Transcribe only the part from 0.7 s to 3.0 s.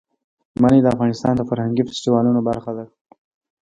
د افغانستان د فرهنګي فستیوالونو برخه ده.